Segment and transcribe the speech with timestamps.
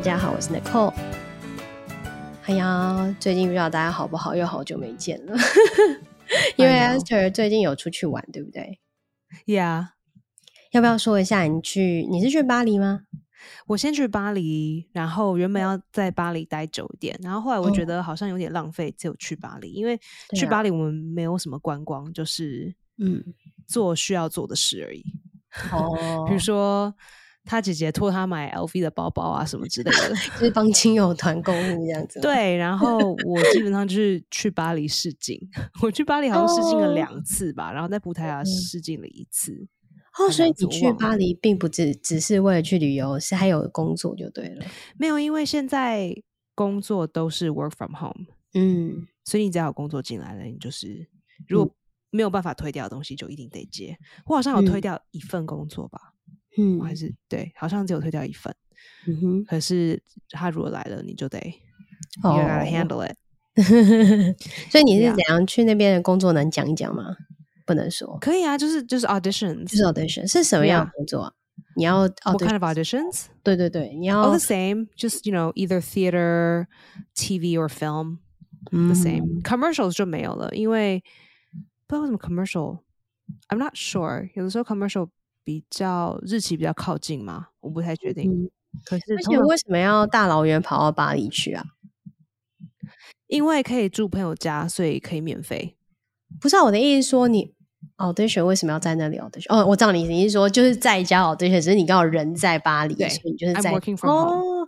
[0.00, 0.94] 嗨，大家好，我是 Nicole。
[2.46, 4.34] 哎呀，最近不知道大家好不好？
[4.34, 5.36] 又好久没见了。
[6.56, 8.80] 因为 Esther 最近有出去玩，对不对
[9.44, 9.88] ？Yeah。
[10.72, 12.08] 要不要说一下你去？
[12.10, 13.02] 你是去巴黎吗？
[13.66, 19.70] 我先去巴黎，然后原本要在巴黎待久一点，然后后来我觉得好像有点浪费，就去巴黎。
[19.72, 20.00] 因为
[20.34, 23.22] 去巴黎我们没有什么观光，就是嗯，
[23.66, 25.04] 做需要做的事而已。
[25.70, 26.94] 哦， 比如说。
[27.44, 30.08] 他姐姐托他买 LV 的包包啊，什么之类的，
[30.38, 32.20] 就是帮亲友团购物这样子。
[32.20, 35.40] 对，然后我基本上就是去巴黎试镜，
[35.82, 37.74] 我去巴黎好像试镜了两次吧，oh.
[37.76, 39.66] 然后在葡萄牙试镜了一次。
[40.18, 44.66] 哦、oh,，所以你去巴黎并不只只是为了去旅游，是还有工作就对了。
[44.98, 46.12] 没有，因为现在
[46.54, 51.08] 工作都是 work from home，嗯，所以你只要有工作进来了，你就是
[51.46, 51.74] 如果
[52.10, 53.96] 没有办法推掉的东西，就一定得接。
[54.26, 56.12] 我好像有推掉一份工作吧。
[56.56, 58.54] 嗯还是对，好像只有退掉一份。
[59.06, 61.38] 嗯哼，可是他如果来了，你就得
[62.22, 62.36] ，oh.
[62.36, 63.16] you gotta handle it。
[64.70, 66.32] 所以你是怎样去那边的工作？
[66.32, 67.16] 能讲一讲吗？
[67.66, 68.18] 不能说。
[68.20, 71.32] 可以啊，就是就是 auditions，就是 audition 是什么样的工作啊？
[71.76, 73.26] 你要 What kind of auditions？
[73.42, 76.66] 对对对，你要 all the same，just you know either theater、
[77.14, 78.18] TV or film
[78.70, 79.42] the same。
[79.42, 81.02] Commercials 就没有了，因为
[81.86, 82.80] 不知道为什么 commercial。
[83.48, 84.30] I'm not sure。
[84.34, 85.10] 有的时候 commercial。
[85.50, 87.48] 比较日期比较靠近吗？
[87.58, 88.30] 我不太确定。
[88.30, 88.48] 嗯、
[88.84, 91.64] 可是，而且为什么要大老远跑到巴黎去啊？
[93.26, 95.76] 因为可以住朋友家，所以可以免费。
[96.40, 97.52] 不是、啊、我的意思说你，你
[97.96, 99.46] audition 为什么要在那里 audition？
[99.48, 103.72] 哦，我知道你意思，你是说就是在家 audition，只是你刚好人在巴黎，所以你就是在。
[104.02, 104.64] 哦，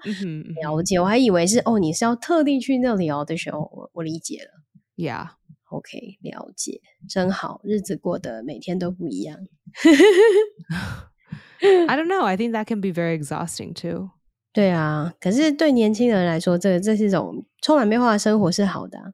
[0.62, 0.98] 了解。
[0.98, 3.52] 我还以为是哦，你是要特地去那里 audition。
[3.52, 4.50] 哦，我我理解了。
[4.96, 5.28] Yeah。
[5.72, 9.38] OK，了解，真好，日子过得每天都不一样。
[11.62, 14.10] I don't know, I think that can be very exhausting too.
[14.52, 19.12] 对啊，可是对年轻人来说，这这是一种充满变化的生活是好的啊。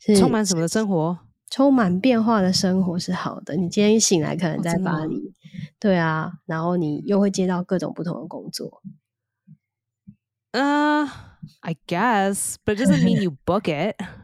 [0.00, 1.18] 是充满什么的生活？
[1.50, 3.54] 充满变化的生活是好的。
[3.56, 5.32] 你今天一醒来，可能在巴黎，哦，
[5.78, 8.82] 对啊，然后你又会接到各种不同的工作。
[10.52, 11.08] Uh,
[11.60, 13.94] I guess, but it doesn't mean you book it.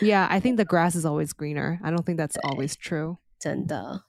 [0.00, 1.78] Yeah, I think the grass is always greener.
[1.82, 3.16] I don't think that's always true.
[3.38, 4.04] 真的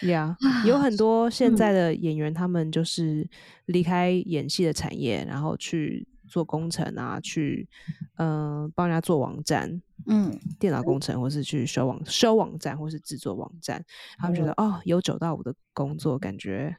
[0.00, 3.28] ，Yeah，有很多现在的演员，他们就是
[3.66, 7.68] 离开演戏的产业，然后去做工程啊，去
[8.16, 13.84] 嗯、呃、帮人家做网站，嗯，电脑工程，或是去修网修网站，或是制作网站。
[14.16, 16.74] 他们觉得、嗯、哦，有九到五的工作，感觉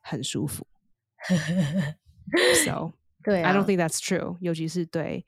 [0.00, 0.66] 很舒服。
[2.64, 5.24] So，对、啊、I don't think that's true，尤其是对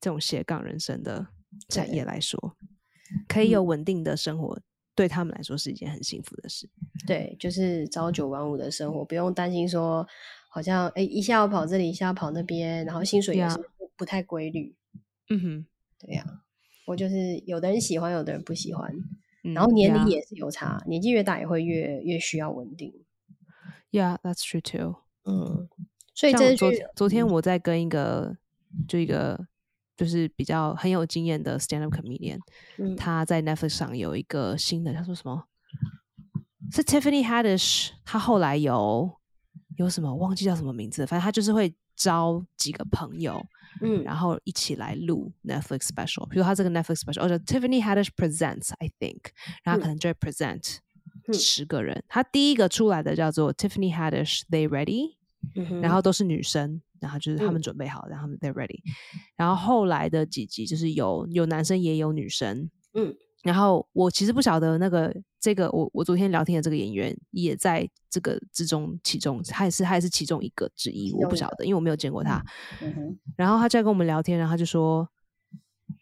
[0.00, 1.26] 这种斜杠人生的。
[1.70, 2.56] 产业来说，
[3.26, 4.62] 可以有稳定的生活，嗯，
[4.94, 6.68] 对他们来说是一件很幸福的事。
[7.06, 10.06] 对，就是朝九晚五的生活，不用担心说
[10.50, 13.56] 好像哎，一下要跑这里，一下要跑那边，然后薪水也是
[13.96, 14.76] 不太规律。
[15.30, 15.66] 嗯哼，
[15.98, 16.44] 对呀，啊，
[16.86, 18.94] 我就是有的人喜欢，有的人不喜欢，
[19.42, 22.92] 嗯，然后年龄也是有差，年纪越大也会越越需要稳定。
[23.90, 24.96] Yeah, that's true too。
[25.24, 25.70] 嗯，
[26.18, 28.36] 所以这昨昨天我在跟一个，
[28.74, 29.46] 嗯，就一个。
[29.98, 32.38] 就是比较很有经验的 stand up comedian，、
[32.76, 35.42] 嗯、他在 Netflix 上有一个新的，他说什么？
[36.70, 39.10] 是 Tiffany Haddish，他后来有
[39.76, 43.44] 有什么忘记叫什么名字，反正他就是会招几个朋友，
[43.82, 49.18] 嗯，然后一起来录 Netflix special，比如他这个 Netflix special，哦，叫 Tiffany Haddish presents，I think，
[49.64, 50.76] 然后可能就会 present
[51.32, 55.16] 十个人、嗯，他第一个出来的叫做 Tiffany Haddish，They Ready？、
[55.54, 56.80] 嗯、然后都是女生。
[57.00, 58.80] 然后就是他们准备好，嗯、然后他们 they're ready。
[59.36, 63.14] 然后后来的几集就是有有男生也有女生，嗯。
[63.44, 72.44] 然后我其实不晓得那个这个我我昨天聊天的这个演员也在这个之中其中，他也是他也是其中一个之一，我不晓得，因为我没有见过他。
[72.82, 73.16] 嗯。
[73.36, 75.08] 然后他在跟我们聊天，然后他就说：“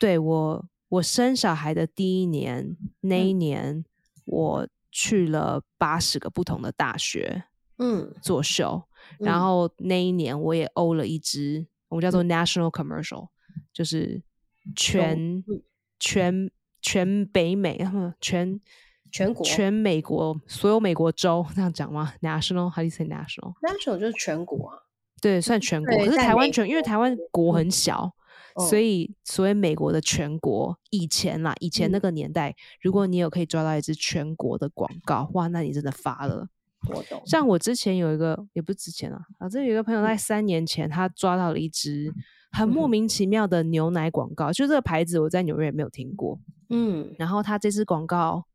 [0.01, 3.85] 对我我生小孩的第一年那一年，
[4.25, 7.45] 我去了八十个不同的大学，
[7.77, 8.83] 嗯，做秀。”
[9.19, 14.23] 然后那一年我也欧了一支，嗯、我们叫做 national commercial，、嗯、就是
[14.75, 15.45] 全、嗯、
[15.99, 16.51] 全
[16.83, 17.79] 全北美，
[18.21, 18.61] 全
[19.11, 24.79] 全国全美国所有美国州这样讲吗？national，how do you say national？national 就是全国啊，
[25.21, 25.97] 对，算全国。
[25.97, 28.13] 可是台湾全，因为台湾国很小，
[28.57, 36.49] 嗯、所以所谓美国的全国，以前啦，以前那个年代，嗯、如果你有可以抓到一支全国的广告，哇，那你真的发了。
[36.95, 42.13] 我懂，像我之前有一个，也不是之前啊，啊，这有一个朋友在三年前，他抓到了一只
[42.53, 46.39] 很莫名其妙的牛奶广告，嗯、就这个牌子我在纽约也没有听过，
[46.71, 48.47] 嗯，然后他这支广告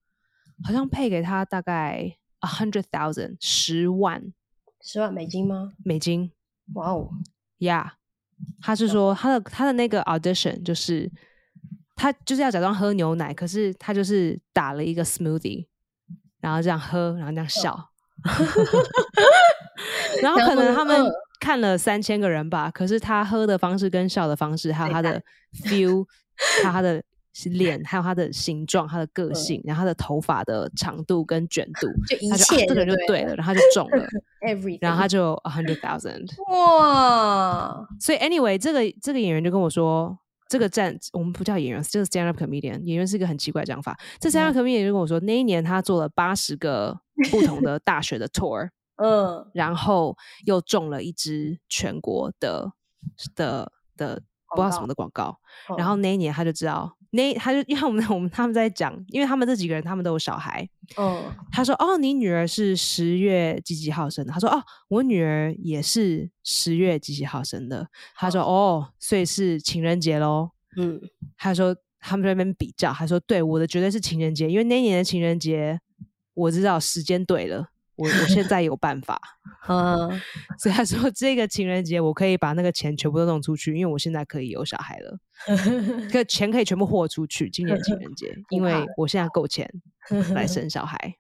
[0.63, 4.33] 好像配给他大概 a hundred thousand 十万。
[4.81, 5.73] 十万美金吗？
[5.83, 6.31] 美金。
[6.73, 7.09] 哇哦
[7.59, 7.91] ，Yeah，，
[8.61, 11.11] 他是说他的他的那个 audition 就是
[11.95, 15.67] 他就是要假装喝牛奶，可是他就是打了一个 smoothie，
[16.39, 17.85] 然后这样喝，然后这样笑，哦、
[20.21, 21.05] 然后可能他们
[21.39, 25.21] 看了三千个人吧，可是他喝的方式跟笑的方式，还有他的
[25.65, 26.05] feel，
[26.61, 27.03] 还有他的。
[27.45, 34.05] 脸，还有他的形状，他的个性，嗯、然后他的头发的长度跟卷度， 就一切就、啊、这个就对了，然后他就中了，
[34.45, 34.79] Everything.
[34.81, 37.87] 然后他就 a hundred thousand，哇！
[38.01, 40.15] 所以 anyway，这个这个演员就跟我说，
[40.49, 43.97] 这个站我们不叫演员，就是 stand up comedian，演员是一个很奇怪的讲法。
[44.19, 52.71] 这 stand up comedian 就跟我说，那一年他做了八十个不同的大学的 tour， 嗯，然后又中了一支全国的
[53.35, 55.39] 的的不知道什么的广告，
[55.69, 56.97] 嗯、然后那一年他就知道。
[57.13, 60.65] 那他就因为 我们我们他们在讲，因为他们这几个人他们都有小孩。
[60.97, 61.21] 嗯，
[61.51, 67.85] 他说：“哦，你女儿是十月几几号生的？”他说：“哦，我女儿也是十月几几号生的。”
[68.15, 71.01] 他说：“哦，所以是情人节喽。”嗯，
[71.37, 75.77] 他说他们在那边比较，他说：“对，我的绝对是情人节，因为那年的情人节
[76.33, 79.21] 我知道时间对了。”我我现在有办法，
[79.69, 80.09] 嗯，
[80.57, 85.19] 所以他说这个情人节我可以把那个钱全部都弄出去，因为我现在可以有小孩了，
[86.11, 87.47] 可钱可以全部豁出去。
[87.47, 89.69] 今年情人节，因为我现在够钱
[90.33, 91.15] 来生小孩，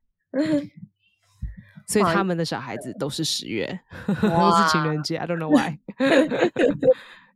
[1.85, 5.17] 所以他们的小孩子都是十月，都是情人节。
[5.17, 5.77] I don't know why。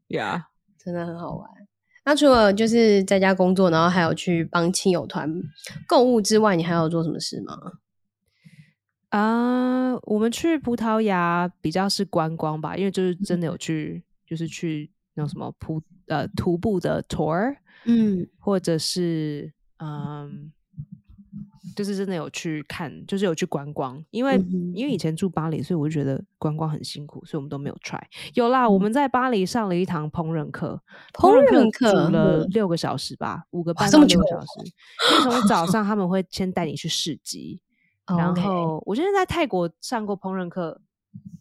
[0.08, 0.46] Yeah，
[0.80, 1.52] 真的很好玩。
[2.06, 5.30] 那除了就是在家工作，然后还有去帮亲友团
[5.88, 7.58] 购物之外，你还有做什么事吗？
[9.10, 17.56] 啊，uh, 我们去葡萄牙比较是观光吧，因为就是真的有去，就是去那种什么葡呃徒步的 tour，
[17.86, 20.52] 嗯，或者是嗯，
[21.76, 24.04] 就是真的有去看，就是有去观光。
[24.10, 28.02] 因为、嗯、因为以前住巴黎，所以我就觉得观光很辛苦，所以我们都没有 try。
[28.34, 30.82] 有啦，嗯、我们在巴黎上了一堂烹饪课，
[31.14, 34.48] 烹饪课煮了六个小时吧，嗯、五个半到六个小时。
[35.12, 37.62] 因为从早上他们会先带你去市集。
[38.08, 40.80] 然后，我之前在泰国上过烹饪课，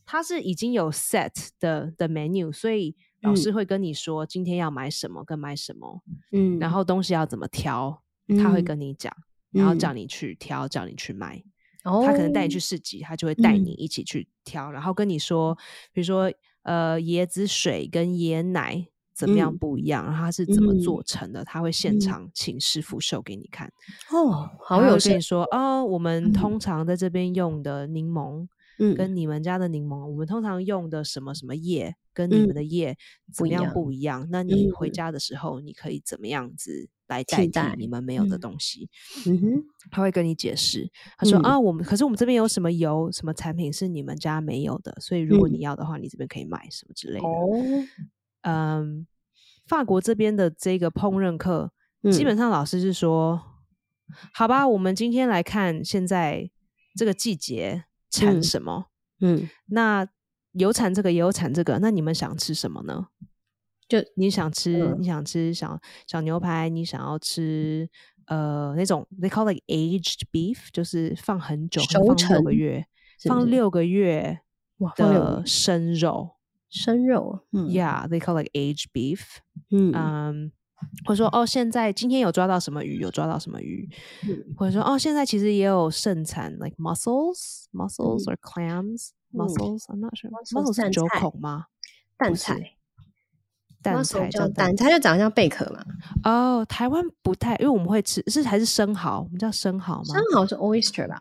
[0.07, 6.03] 它是已经有 set 的的 menu，所以老师会跟你说今天要买什么跟买什么，
[6.33, 8.03] 嗯，然后东西要怎么挑，
[8.43, 9.15] 他会跟你讲，
[9.55, 11.43] 然后叫你去挑，叫你去买。
[11.83, 15.57] 他可能带你去市集，他就会带你一起去挑，然后跟你说，
[15.93, 16.31] 比如说
[16.65, 18.89] 呃椰子水跟椰奶。
[19.17, 20.07] 怎么样不一样？
[20.07, 21.41] 嗯、然后它是怎么做成的？
[21.41, 23.73] 嗯、他会现场请师傅秀给你看。
[24.11, 25.11] 哦，好有趣。
[25.11, 28.45] 跟你说哦，我们通常在这边用的柠檬，
[28.81, 32.97] 嗯，跟你们家的柠檬，嗯、我们通常用的什么什么叶，跟你们的叶
[33.33, 34.25] 怎么样不一样？
[34.25, 38.89] 嗯、那你回家的时候，你可以怎么样子来代替你们没有的东西？
[39.27, 40.91] 嗯哼，他会跟你解释。
[41.19, 47.27] 他说、嗯、啊，我们可是我们这边有什么油，什么产品是你们家没有的，所以如果你要的话，你这边可以买什么之类的。
[47.27, 47.51] 哦。
[48.43, 49.07] 嗯，
[49.67, 53.41] 法国这边的这个烹饪课，嗯、基本上老师是说，
[54.33, 56.51] 好吧，我们今天来看现在
[56.95, 58.87] 这个季节产什么，
[59.21, 60.07] 嗯，嗯那
[60.53, 63.09] 有产这个也有产这个，那你们想吃什么呢？
[63.89, 67.89] 就你想吃，嗯、你想吃小小牛排，你想要吃
[68.27, 72.87] 呃那种 they call like aged beef，就是放很久，放六个月，
[73.19, 74.41] 是是放六个月
[74.97, 76.31] 的生肉。
[76.71, 79.21] 生肉，嗯，Yeah，they call like aged beef，
[79.71, 80.51] 嗯，um,
[81.07, 83.89] 或者说哦，现在今天有抓到什么鱼，有抓到什么鱼，
[84.29, 91.67] 嗯、或者说哦，现在其实也有盛产 like mussels，mussels、嗯、or clams，mussels，I'm、嗯、not sure，mussels 是九孔吗？
[92.17, 92.77] 蛋菜，
[93.85, 95.85] 蛋菜叫蛋，它就长得像贝壳嘛。
[96.25, 100.05] 哦，台湾不太，因为我们会吃是还是生蚝，我们叫生蚝吗？
[100.05, 101.21] 生蚝是 oyster 吧？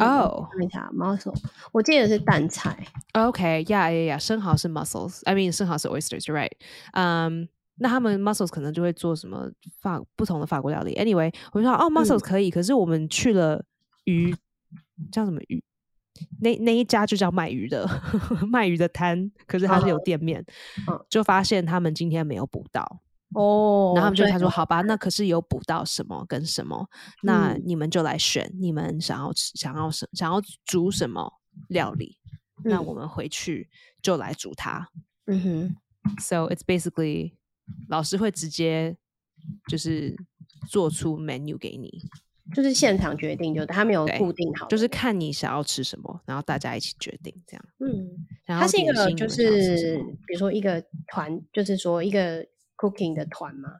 [0.00, 1.34] 哦，看一下 mussel，
[1.72, 2.76] 我记得是蛋菜。
[3.12, 6.52] OK，yeah，yeah，yeah，生蚝是 mussels，I mean 生蚝是 oysters，you're right。
[6.92, 9.48] 嗯，那他们 mussels 可能就会做什么
[9.80, 10.94] 法不同的法国料理。
[10.96, 13.64] Anyway，我就说哦，mussels 可以，可是我们去了
[14.04, 14.34] 鱼
[15.10, 15.62] 叫什么鱼？
[16.40, 17.88] 那那一家就叫卖鱼的
[18.50, 20.44] 卖鱼的摊，可是他是有店面，
[21.08, 23.00] 就发现他们今天没有捕到。
[23.34, 26.88] 哦，然后他们就他说好吧，那可是有补到什么跟什么，
[27.22, 31.30] 那你们就来选，你们想要吃，想要什，想要煮什么
[31.68, 32.16] 料理，
[32.64, 33.68] 那我们回去
[34.00, 34.88] 就来煮它。
[35.26, 35.76] 嗯哼
[36.18, 37.34] ，So it's basically
[37.88, 38.96] 老师会直接
[39.68, 40.16] 就是
[40.70, 42.02] 做出 menu 给你，
[42.54, 47.64] 就是现场决定，就他没有固定好，就是看你想要吃什么，然后大家一起决定这样。
[47.80, 48.08] 嗯，
[48.46, 52.44] 它是一个就是比如说一个团，就是说一个。
[52.80, 53.70] cooking 的团嘛？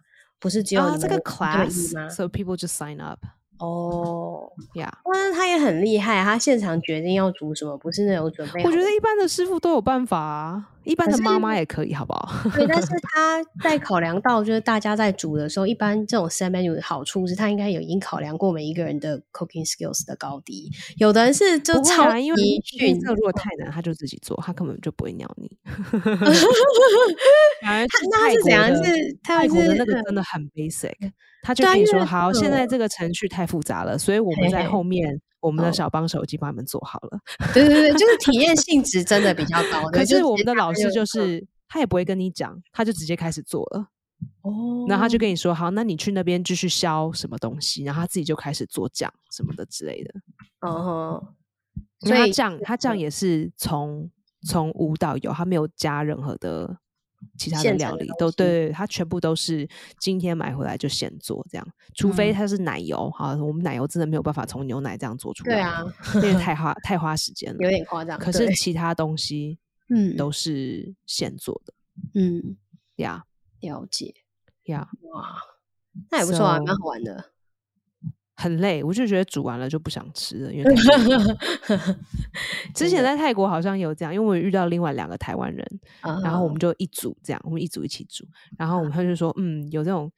[0.40, 3.20] 不是只有、啊、这个 class 吗？So people just sign up。
[3.60, 8.64] 哦 呀，但是他也很厉害，他现场决定要煮什么，不是那种准备。
[8.64, 12.32] 我觉得一般的师傅都有办法啊，一般的妈妈也可以，好不好？
[12.56, 20.70] 对，但是他在考量到就是大家在煮的时候，一般这种 set menu 的好处是，他应该有已经考量过每一个人的 cooking skills 的高低。
[20.96, 25.50] 有的人是就超级、啊、因为这个如果太难，他就自己做，他根本就不会鸟你。
[27.60, 28.68] 他那是怎样？
[28.82, 30.94] 是泰国的那个真的很 basic。
[31.42, 37.18] 他就跟你说：“好，现在这个程序太复杂了，所以我们在后面，我们的小帮手已经帮你们做好了。
[37.40, 39.88] 哦”对对对，就是体验性质真的比较高。
[39.90, 43.88] 可是我们的老师就是他也不会跟你讲，他就直接开始做了。
[44.42, 50.14] 哦，然后他就跟你说：“好，那你去那边继续削什么东西。”然后他自己就开始做酱什么的之类的。
[50.62, 51.34] 哦，
[52.00, 54.10] 所以他酱他酱也是从
[54.46, 56.78] 从无到有，他没有加任何的。
[57.38, 59.66] 其他的料理都对，它全部都是
[59.98, 65.84] 今天买回来就现做这样，除非它是奶油哈、嗯，我们奶油真的没有办法从牛奶这样做出来，对啊，
[66.16, 68.18] 因为太花太花时间了，有点夸张。
[68.18, 71.72] 可是其他东西，嗯，都是现做的，
[72.14, 72.56] 嗯，
[72.96, 73.24] 呀、
[73.60, 74.12] yeah，了解，
[74.64, 75.38] 呀、yeah，哇，
[76.10, 77.32] 那也不错啊，蛮、so, 好玩的。
[78.40, 80.74] 很累，我就觉得煮完了就不想吃了，因为
[82.72, 85.66] 之前在泰国好像有这样，因为我遇到另外两个台湾人，
[86.22, 88.24] 然后我们就一组这样，我们一组一起煮，
[88.56, 90.08] 然后我们他就说，嗯，有这种，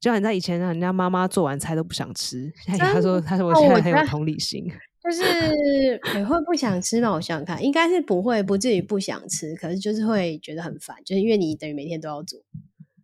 [0.00, 4.66] 就像你在以前人家妈妈做完菜都不想吃，他说他说我现在很有同理心，
[5.04, 7.12] 就是你会不想吃吗？
[7.12, 12.40] 我想想看，应该是不会，不至于不想吃，可是就是会觉得很烦，就是因为你等于每天都要做，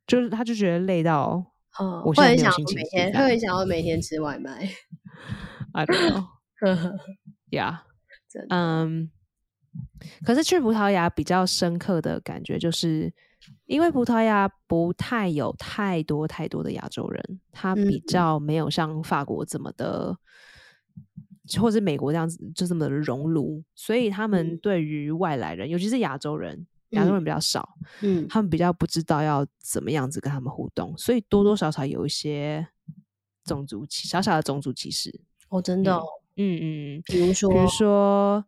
[0.09, 1.53] 就是他就觉得累到。
[1.78, 4.68] 哦，我会很想每天，会很想要每天吃外卖。
[5.73, 6.26] I don't know.
[7.50, 7.78] Yeah.
[8.50, 9.11] 嗯，
[10.25, 13.12] 可是去葡萄牙比较深刻的感觉，就是
[13.66, 20.16] 因为葡萄牙不太有太多太多的亚洲人，他比较没有像法国这么的，
[20.97, 26.66] 嗯、或者美国这样子就这么的熔炉，所以他们对于外来人，嗯、尤其是亚洲人。
[26.90, 27.69] 亚洲人比较少，
[28.02, 32.66] 嗯，他们比较不知道要怎么样子跟他们互动，所以多多少少有一些
[33.45, 35.21] 种族歧小小的种族歧视。
[35.49, 35.97] 哦，真的，
[36.37, 38.45] 嗯嗯，比如说，比如说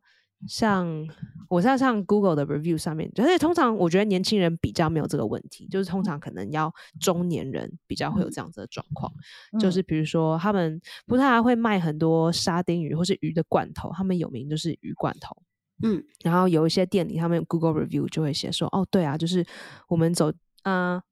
[0.46, 1.06] 像
[1.48, 9.12] 我在上 Google 的 review 上面，而且通常我觉得年轻人比较没有这个问题，就是通常可能要中年人比较会有这样子的状况，
[9.52, 15.36] 嗯，就是比如说他们葡萄牙会卖很多沙丁鱼或是鱼的罐头，他们有名就是鱼罐头。
[15.82, 19.44] 嗯，然后有一些店里，他们 Google review 就会写说，哦，对啊，就是
[19.88, 20.30] 我们走，
[20.64, 21.02] 嗯、呃，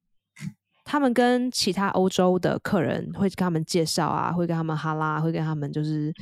[0.84, 6.12] 他们跟其他欧洲的客人会跟他们介绍啊，会跟他们哈拉，会跟他们就是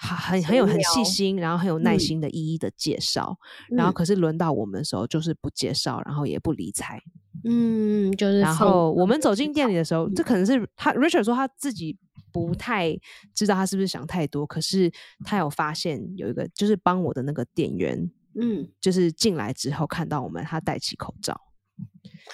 [0.00, 3.36] 很很有很细心，然后很有耐心的一一的介绍，
[3.70, 7.00] 嗯、然后可是轮到我们的时候，就是不介绍，然后也不理睬，
[7.44, 11.98] 嗯，就是，然后我们走进店里的时候，这可能是他 Richard 说他自己。
[12.32, 12.96] 不太
[13.34, 14.88] 知道他是不是想太多，可是
[15.24, 18.08] 他有发现有一个，就是帮我的那个店员，
[18.40, 21.34] 嗯，就是进来之后看到我们，他戴起口罩，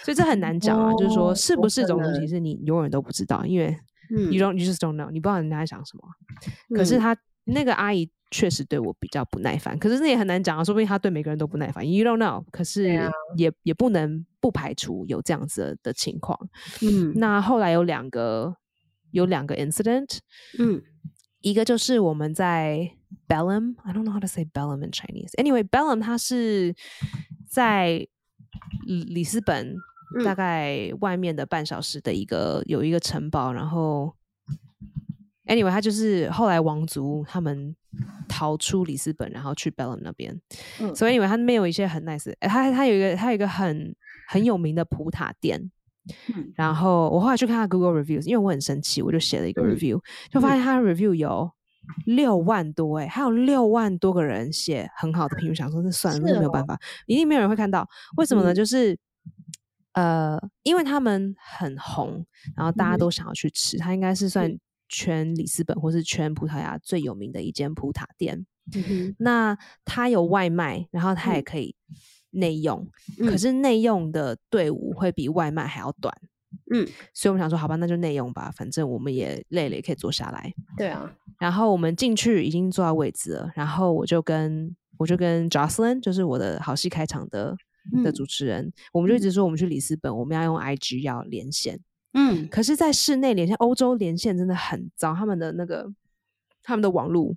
[0.04, 3.74] 所以这很难讲啊，哦、就是说是不是种东西是，你永远都不知道，因为
[4.10, 6.02] you don't you just don't know，你不知道人家在想什么。
[6.68, 12.44] 嗯、可是他那个阿姨确实对我比较不耐烦，可是那也很难讲啊，说不定她对每个人都不耐烦，you don't know。
[12.52, 16.38] 可是也也不能不排除有这样子的，的情况。
[16.82, 18.54] 嗯，那后来有两个。
[19.12, 20.18] 有两个 incident，
[20.58, 20.82] 嗯，
[21.40, 22.90] 一个就是我们在
[23.26, 25.30] Belém，I don't know how to say Belém in Chinese。
[25.38, 26.74] Anyway，Belém 它是
[27.48, 28.06] 在
[28.84, 29.74] 里斯本
[30.22, 34.14] 大概外面的半小时的一个有一个城堡，然后
[35.46, 37.74] Anyway，他就是后来王族他们
[38.28, 40.40] 逃出里斯本，然后去 Belem 那边，
[40.80, 43.94] 嗯，所以 Anyway，它那边有一些很 nice，他他有一个他有一个很
[44.28, 45.70] 很有名的葡塔店。
[46.32, 51.50] 嗯、然后我后来去看他 Google reviews，因为我很生气，我就写了一个 review，、嗯、就发现他的 review 有
[52.04, 57.84] 六万多哎，还有六万多个人写很好的评论，想说这算了，那没有办法，一定没有人会看到。
[58.18, 58.52] 为什么呢？
[58.52, 58.96] 嗯、就是
[59.94, 62.24] 呃，因为他们很红，
[62.56, 64.48] 然后大家都想要去吃，他、嗯、应该是算
[64.88, 68.46] 全里斯本或是全葡萄牙最有名的一间葡塔店。
[68.74, 71.74] 嗯、那它有外卖，然后它也可以。
[72.30, 72.86] 内用，
[73.20, 76.14] 可是内用的队伍会比外卖还要短，
[76.70, 80.52] 嗯，所以我们想说，好吧，那就内用吧，反正我们也累了，也可以坐下来。
[80.76, 87.56] 对啊，然后我们进去已经坐到位置了，然后我就跟我就跟 Jocelyn，就是我的好戏开场的
[88.04, 91.80] 的主持人，嗯，我们就一直说我们去里斯本，我们要用 IG 要连线，
[92.16, 95.92] 嗯，可是，在室内连线，欧洲连线真的很糟，他们的那个
[96.62, 97.36] 他们的网路。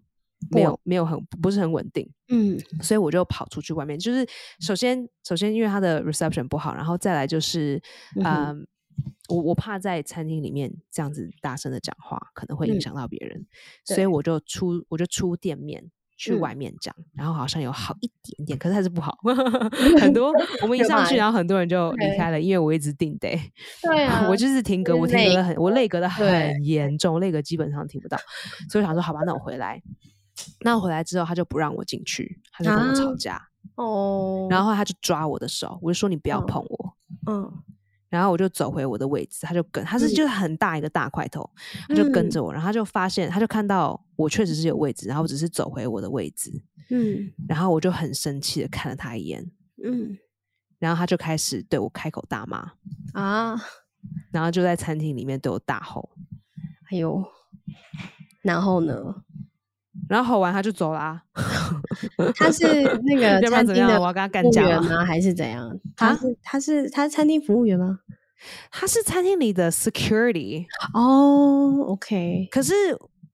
[0.52, 4.00] 没有没有很不是很稳定，嗯，所以我就跑出去外面。
[4.00, 4.26] 就是
[4.62, 7.80] 首先首先因为他的 reception 不好，然后再来就是，
[8.16, 8.56] 嗯，呃、
[9.28, 13.48] 我我怕在餐厅里面这样子大声的讲话，可能会影响到别人，嗯、
[13.84, 15.84] 所以我就出我就出店面。
[16.20, 19.18] 去外面讲，嗯、然后好像有好一点点，可是还是不好。
[20.02, 23.30] 很多我们一上去，然后很多人就离开了，因为我一直定得。
[23.82, 28.18] 对啊，我就是停格，我停格的很，我泪格的很严重，泪格基本上听不到。
[28.70, 29.82] 所以我想说，好吧，那我回来。
[30.60, 33.42] 那我回来之后，他就不让我进去，他就跟我吵架。
[33.76, 34.54] 哦、啊。
[34.54, 36.94] 然后他就抓我的手，我就说你不要碰我。
[37.28, 37.44] 嗯。
[37.44, 37.64] 嗯
[38.10, 46.52] 然后我就走回我的位置，他就跟他是就是很大一个大块头，嗯、他就跟着我，然后他就发现，他就看到我确实是有位置，然后我只是走回我的位置，
[46.90, 49.50] 嗯，然后我就很生气的看了他一眼，
[49.84, 50.18] 嗯，
[50.80, 52.72] 然后他就开始对我开口大骂
[53.14, 53.62] 啊，
[54.32, 56.10] 然后就在餐厅里面对我大吼，
[56.92, 57.24] 哎呦，
[58.42, 59.24] 然后呢？
[60.08, 61.22] 然后吼完他就走啦。
[62.36, 62.64] 他是
[63.04, 65.04] 那个 餐厅的我要跟他干架吗？
[65.06, 65.70] 还是怎样？
[65.96, 68.00] 他是他是他是餐厅服务员吗？
[68.72, 71.84] 他是餐厅里的 security 哦。
[71.88, 72.74] OK，可是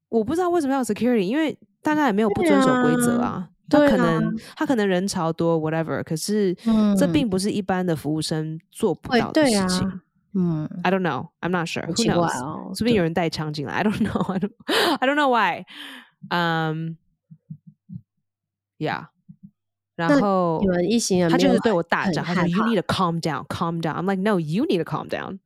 [0.10, 3.50] 我不知道为什么要 security，因为大家也没有不遵守规则啊。
[3.68, 6.56] 他可能他可能人潮多 whatever，可是
[6.98, 10.02] 这并不是一般的服务生做不到的事情。
[10.36, 11.86] 嗯，I don't know，I'm not sure。
[11.86, 12.30] Who knows？
[12.30, 13.74] 说不定有人带枪进来。
[13.74, 14.50] I don't don't
[15.00, 15.66] I don't know why。
[16.30, 16.98] 嗯
[18.78, 19.08] ，Yeah，
[19.96, 23.96] 然后你们一行人，他就是对我大讲，他说 You need to calm down, calm down.
[23.96, 25.40] I'm like, No, you need to calm down.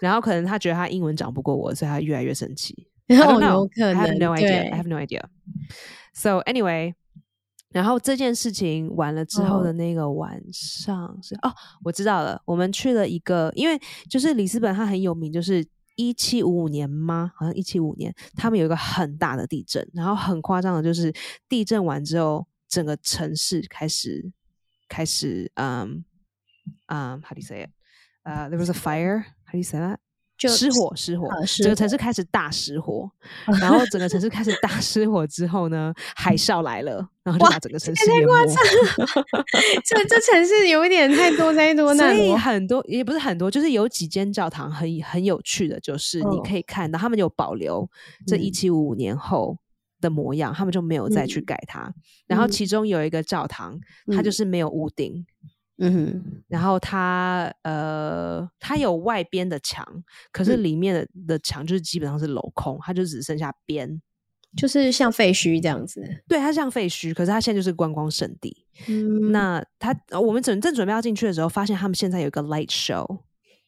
[0.00, 2.88] 然后可能他觉得他英文讲不过我，所以他越来越生气。
[3.08, 3.68] Don't know.
[3.80, 4.70] I have no idea.
[4.72, 5.24] I have no idea.
[6.12, 6.94] So anyway，
[7.70, 11.52] 然后这件事情完了之后的那个晚上是哦，
[11.84, 13.80] 我知道了，我们去了一个，因为
[14.10, 15.66] 就是里斯本，它很有名，就是。
[15.96, 17.32] 一七五五年吗？
[17.34, 21.12] 好像一七五年，他们有一个很大的地震，然后很夸张的，就是
[21.48, 24.32] 地震完之后，整个城市开始
[24.88, 26.04] 开始，嗯
[26.86, 29.98] 嗯，how do you say it？uh,，there was a fire，how do you say that？
[30.38, 31.28] 就失火，失火，
[31.62, 33.10] 整个城市开始大失火，
[33.60, 38.32] 然后整个城市开始大失火之后呢，海啸来了，然后就把整个城市淹没。
[39.84, 42.84] 这这城市有一点太多灾多难，所以很多。
[42.86, 47.88] 也不是很多，就是有几间教堂很很有趣的，就是你可以看到他们有保留
[48.26, 49.56] 这一七五五年后
[50.00, 51.90] 的模样，他们就没有再去改它。
[52.26, 53.80] 然后其中有一个教堂，
[54.14, 55.24] 它就是没有屋顶。
[55.78, 59.86] 嗯哼，然后它呃，它有外边的墙，
[60.32, 64.00] 可是里面的、嗯、的墙就是基本上是镂空，它就只剩下边，
[64.56, 66.02] 就是像废墟这样子。
[66.26, 68.64] 对，它像废墟，可是它现在就是观光圣地。
[68.88, 73.20] 嗯，那它我们正正准备要进去的时候，发现他们现在有一个 light show，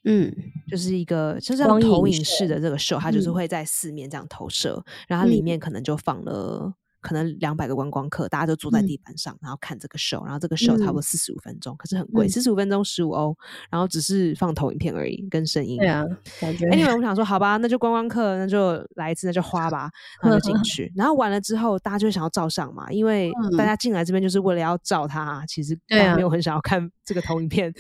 [0.05, 0.35] 嗯，
[0.67, 6.73] 就是一个就像投影式的这个 show，它就是会在四面这样投射，嗯、然后里面可能就放了。
[7.01, 13.37] 可能两百个观光客，大家就坐在地板上，嗯、然后看这个 show，，然后这个 show 差不多四十五分钟，嗯、可是很贵，四十五分钟十五欧，
[13.71, 15.79] 然后只是放投影片而已，跟声音。
[15.79, 16.05] 对啊，
[16.41, 16.67] 感觉。
[16.67, 19.91] Anyway，我想说，好吧，那就观光客，那就来一次，那就花吧，
[20.23, 20.93] 然后就进 去。
[20.97, 27.73] 然后完了之后，大家就想要照相嘛，因为大家进来这边就是为了要照他，其实没有很想要看这个投影片，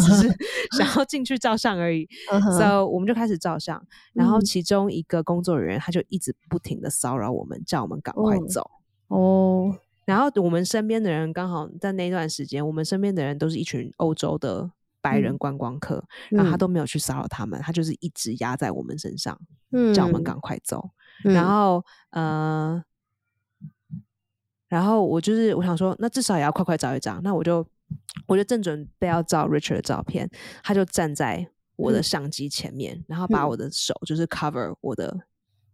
[0.00, 0.28] 只是
[0.78, 2.08] 想要进去照相而已。
[2.58, 8.70] So 我们就开始照相，然后其中一个工作人员他就一直不停的骚扰我们，叫我们赶快走。
[9.08, 19.38] 哦，然后我们身边的人刚好在那段时间，我们身边的人都是一群欧洲的白人观光客，嗯、然后他都没有去骚扰他们，他就是一直压在我们身上，
[19.70, 20.90] 嗯、叫我们赶快走。
[21.24, 22.82] 嗯、然后，呃，
[24.68, 27.22] 然后我就是我想说，那至少也要快快照一张。
[27.22, 27.64] 那我就
[28.26, 30.28] 我就正准备要照 Richard 的照片，
[30.64, 35.22] 他就站在我的相机前面，嗯、然后把我的手就是 cover 我的、嗯、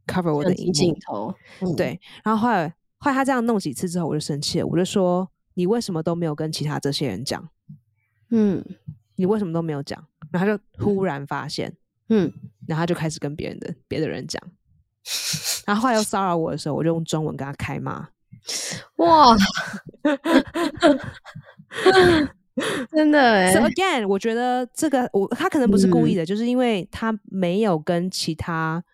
[0.07, 2.75] cover 我的镜头，嗯、对，然后后来。
[3.05, 7.49] 后来他这样弄几次之后，我就生气了，我就说：“你为什么都没有跟其他这些人讲？
[8.31, 8.65] 嗯，
[9.17, 9.99] 你为什么都没有讲？”
[10.31, 11.77] 然后他就突然发现，
[12.11, 12.33] 嗯，
[12.65, 14.41] 然后他就开始跟别人的别的人讲，
[15.67, 18.09] 然后后来又骚扰我的时候，我就用中文跟他开骂。
[18.99, 19.37] 哇，
[22.93, 28.85] 真的哎！So again，我觉得这个我他可能不是故意的，嗯、就是因为他没有跟其他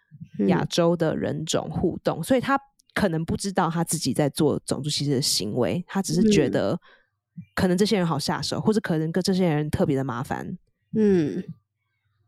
[0.48, 2.58] 亚洲的人种互动，嗯、所以他。
[2.94, 6.76] 可能不知道他自己在做种族歧视的行为，他只是觉得
[7.54, 10.58] 可能这些人好下手，嗯、或者可能跟这些人特别的麻烦。
[10.96, 11.40] 嗯，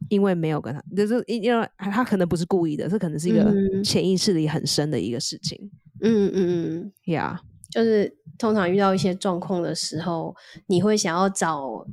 [0.09, 5.59] 因为没有跟他，就是因为他可能不是故意的，这可能是一个潜意识里很深的一个事情。
[6.03, 7.39] 嗯嗯嗯，Yeah，
[7.71, 10.37] 就是通常遇到一些状况的时候，
[10.69, 11.85] 你会想要找。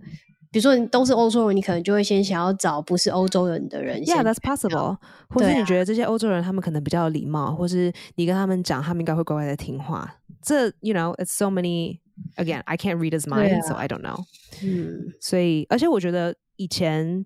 [0.51, 4.03] 比如说你都是欧洲人，你可能就会先想要找不是欧洲人的人。
[4.03, 4.97] Yeah, that's possible。
[5.29, 10.15] 或是你觉得这些欧洲人他们可能比较有礼貌，或是你跟他们讲，他们应该会乖乖的听话。
[10.41, 11.99] 这，you know, it's so many.
[12.38, 14.23] Again, I can't read his mind, so I don't know.
[14.63, 17.23] 嗯，所以而且我觉得以前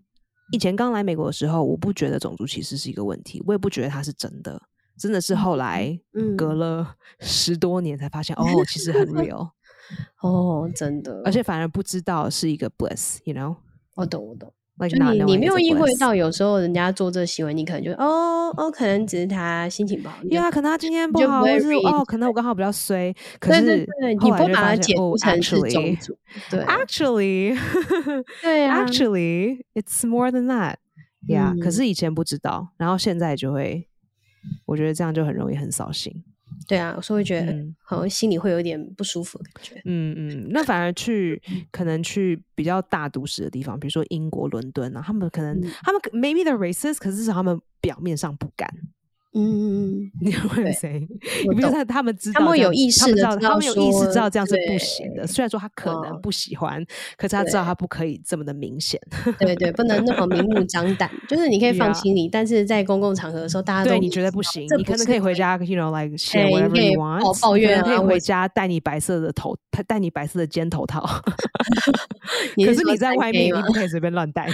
[0.51, 4.61] 以前刚来美国的时候，我不觉得种族歧视是一个问题，我也不觉得它是真的，
[4.99, 5.97] 真的是后来
[6.37, 9.51] 隔了十多年才发现，嗯、 哦，其实很 real，
[10.21, 13.55] 哦，真的，而且反而不知道是一个 bliss，you know？
[13.95, 14.51] 我懂，我懂。
[14.89, 23.13] 就你你没有意会到，有时候人家做这个行为，你可能就哦哦，可能只是他心情不好，对啊，可能他今天不好，或是哦，可能我刚好比较衰。
[23.39, 26.17] 可是对对对，你不把它解读成是种族，
[26.49, 27.55] 对，actually，
[28.41, 31.55] 对啊，actually，it's more than that，yeah。
[31.59, 33.87] 可是以前不知道，然后现在就会，
[34.65, 36.23] 我觉得这样就很容易很扫兴。
[36.67, 39.81] 对啊，有时候会觉得好像心里会有点不舒服的感觉。
[39.85, 48.69] 嗯嗯，那反而去可能去比较大都市的地方，比如说英国伦敦啊，他们可能、嗯、他们 maybe they're racist，可是他们表面上不敢。
[49.33, 51.07] 嗯， 你会谁？
[51.47, 55.25] 你不是他他们知道，他们有意识的，他们有意识知道这样是不行的。
[55.25, 56.83] 虽然说他可能不喜欢，
[57.17, 58.99] 可是他知道他不可以这么的明显。
[59.39, 61.09] 对对，不能那么明目张胆。
[61.29, 64.67] 就是你可以放 心里，但是在公共场合的时候，大家都对你觉得不行。
[64.77, 67.41] 你可能可以回家，you know like share whatever you want。
[67.41, 71.01] 抱怨可以回家戴你白色的头，他戴你白色的尖头套。
[72.65, 74.49] 可是你在外面，你不可以随便乱戴。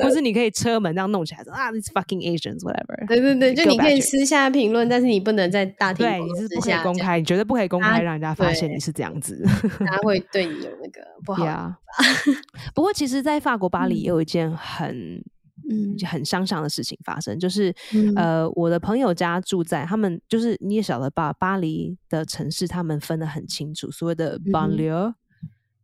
[0.00, 3.06] 或是你可以车门这样弄起来说啊，this fucking Whatever。
[3.08, 9.42] 对对对，就你可以私下评论，但是你不能在大庭对，你是不可以公开，你绝对不可以公开，让人家发现你是这样子，
[9.86, 11.44] 他会对你有那个 不好。
[12.74, 15.22] 不过，其实，在法国巴黎也有一件很
[15.70, 17.74] 嗯很相像的事情发生，就是
[18.14, 25.14] 呃，我的朋友家住在他们，就是你也晓得吧，巴黎的城市他们分得很清楚，所谓的 banlieue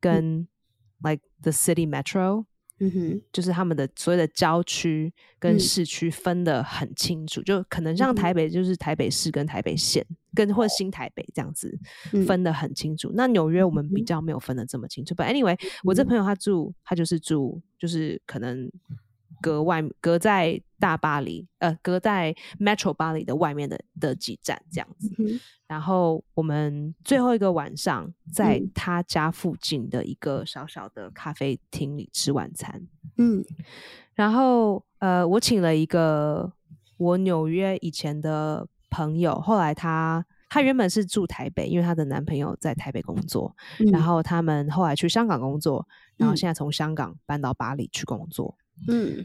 [0.00, 0.46] 跟
[1.02, 2.44] like the city metro。
[2.84, 11.72] 嗯哼，就是他们的所谓的郊区跟市区分得很清楚，嗯、就可能像台北就是台北市跟台北县，跟或新台北这样子
[12.26, 13.08] 分得很清楚。
[13.10, 15.14] 嗯、那纽约我们比较没有分得这么清楚。
[15.14, 18.68] 嗯、But anyway，我这朋友他住，他就是住，就是可能。
[19.42, 25.12] 隔外隔在大巴黎，呃，隔在 Metro 巴黎的外面的的几站这样子。
[25.18, 32.82] 嗯、然后我们最后一个晚上在他家附近的一个小小的咖啡厅里吃晚餐。
[33.16, 33.44] 嗯，
[34.14, 36.52] 然后呃，我请了一个
[36.96, 48.56] 我纽约以前的朋友，后来他他原本是住台北，因为她的男朋友在台北工作，嗯、然后他们后来去香港工作，然后现在从香港搬到巴黎去工作。
[48.88, 49.24] 嗯。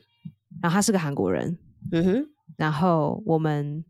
[0.61, 1.57] 然后他是个韩国人，
[1.91, 2.25] 嗯哼。
[2.55, 3.83] 然后我们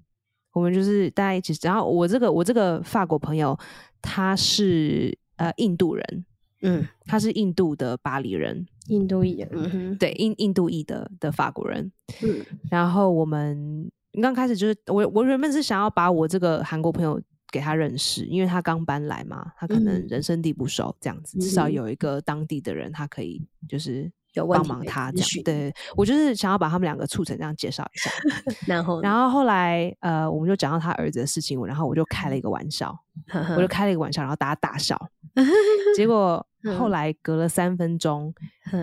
[0.52, 1.58] 我们就是大家一起。
[1.62, 3.58] 然后我这个我这个法国朋友，
[4.02, 6.26] 他是呃印度人，
[6.64, 11.90] 嗯，他是印度的巴黎人，印度裔，嗯哼，对，印印度裔的的法国人，
[12.24, 12.44] 嗯。
[12.70, 13.90] 然后我们
[14.22, 24.12] 刚开始就是我我原本是想要把我这个韩国朋友给他认识，因为他刚搬来嘛，他可能人生地不熟，这样子，嗯、至少有一个当地的人，他可以就是。
[24.46, 28.12] 帮忙他这样，对，我就是想要把他们两个促成这样介绍一下，
[28.68, 32.98] 然后，然后后来呃，我们就讲到他儿子的事情，然后我就开了一个玩笑，
[33.56, 35.00] 我就开了一个玩笑，然后大家大笑，
[35.96, 36.46] 结果
[36.78, 38.34] 后来隔了三分钟，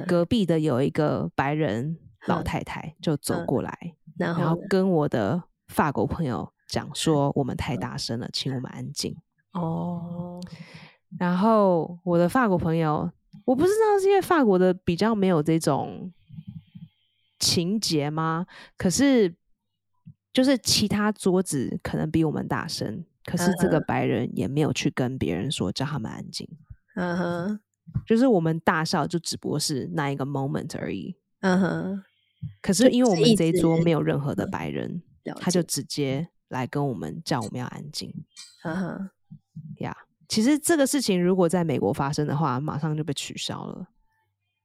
[0.07, 9.17] 隔壁的有一个白人老太太就走过来，然后跟我的法国朋友讲说，我们太大声了，请我们安静。
[9.53, 10.41] 哦，
[11.19, 13.11] 然后我的法国朋友。
[13.45, 16.13] 我不知道是因为法国的比较没有这种
[17.39, 18.47] 情节吗？
[18.79, 19.35] 可是
[20.33, 26.49] 就是其他桌子可能比我们大声，可是这个白人也没有去跟别人说叫他们安静。
[26.95, 27.61] 嗯哼，
[28.07, 31.17] 就是我们大笑就只不过是那一个 moment 而已。
[31.41, 32.05] 嗯哼，
[32.63, 35.03] 可是因为我们这一桌没有任何的白人，
[35.39, 38.11] 他就直接来跟我们叫我们要安静。
[38.63, 39.11] 嗯哼，
[39.81, 39.95] 呀。
[40.35, 43.87] 其实这个事情如果在美国发生的话，马上就被取消了。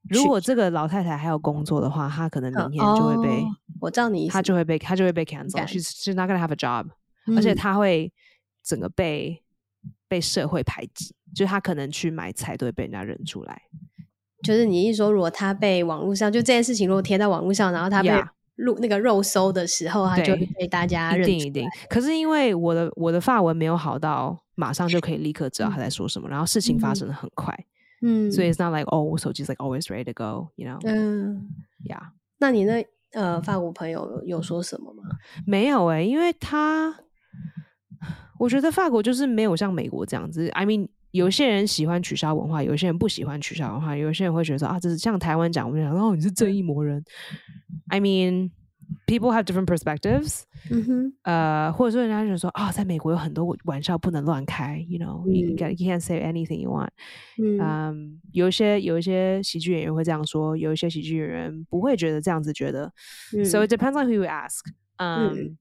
[0.10, 3.44] 如果这个老太太还有工作的话，她可能明天就会被……
[3.44, 3.46] 哦、
[3.82, 5.64] 我知道你，她就会被，她就会被 cancel。
[5.68, 6.88] She's she's not gonna have a job，、
[7.28, 8.12] 嗯、而且她会
[8.64, 9.44] 整个被
[10.08, 13.62] 被社会排挤，就是她可能去买菜都会被人家认出来。
[14.42, 18.10] 就是你一说，如果她被网络上就这件事情如果贴在网络上，然后她被
[18.60, 21.28] 录那个肉搜的时候，他就会被大家认。
[21.28, 21.67] 一定一定。
[21.89, 24.39] 可是因为我的我的发文没有好到。
[24.60, 27.58] 马上就可以立刻知道他在说什么，嗯、然后事情发生的很快，
[28.02, 31.48] 嗯，所以 it's not like oh，我手机 is like always ready to go，you know，嗯
[31.86, 31.98] ，yeah。
[32.39, 35.04] 那你那呃法国朋友有说什么吗？
[35.48, 36.93] 没有哎、欸，因为他，
[38.38, 40.50] 我觉得法国就是没有像美国这样子。
[40.50, 47.04] I mean，有些人喜欢取消文化，有些人不喜欢取消文化，有些人会觉得说啊，这是像台湾讲，我们讲哦，你是正义魔人。
[47.88, 48.52] I mean。
[49.06, 50.41] people have different perspectives。
[50.72, 56.89] 嗯哼，呃，或者说人家就说啊、哦，在美国有很多玩笑不能乱开，you know，you can't say anything you want。
[57.38, 62.91] 嗯，um, 有一些有一些喜剧演员会这样说，有一些喜剧演员不会觉得这样子觉得。
[63.38, 64.62] 嗯、so it depends on who you ask。
[64.98, 65.30] 嗯。
[65.30, 65.56] Um, 对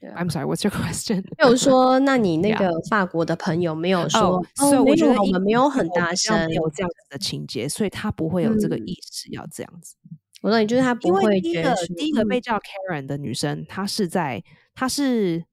[0.00, 1.22] I'm sorry, what's your question？
[1.36, 9.96] 没有说，那你那个法国的朋友没有说所以我觉得我们没有很大声，没有这样子的情节，所以他不会有这个意识要这样子。
[10.10, 11.74] 嗯、我说，你就是他不会觉得。
[11.74, 14.42] 第一个第一个被叫 Karen 的女生，她是在，
[14.74, 15.44] 她是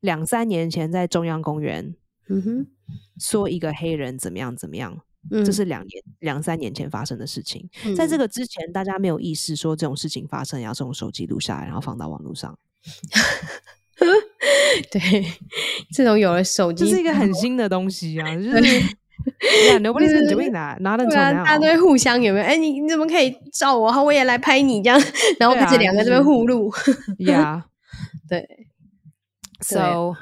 [0.00, 1.96] 两三年前在中央公园，
[2.28, 2.66] 嗯哼，
[3.18, 4.96] 说一个黑人怎么样怎么样，
[5.32, 7.68] 嗯、这是两年两三年前发生的事情。
[7.84, 12.56] 嗯、在这个之前，大家没有意识说这种事情发生要用手机录下来，然后放到网络上。
[14.90, 15.00] 对，
[15.92, 18.34] 这种有了手机，这是一个很新的东西啊！
[18.34, 18.50] 就是
[19.40, 21.44] Yeah，nobody's been doing that，not until now。
[21.44, 22.44] 大家都会互相有没有？
[22.44, 23.90] 哎，你你怎么可以照我？
[23.90, 24.98] 好，我也来拍你这样，
[25.38, 26.70] 然后开始两个这边互录。
[27.18, 27.64] Yeah，
[28.28, 28.66] 对。
[29.60, 30.14] So，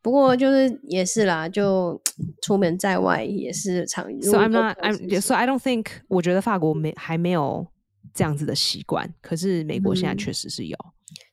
[0.00, 2.00] 不过就是也是啦，就
[2.40, 4.04] 出门在外也是常。
[4.22, 5.86] So I'm not，I'm so I don't think。
[6.06, 7.66] 我觉得法国没还没有
[8.14, 10.78] 这样子的习惯，可是美国现在确实是有。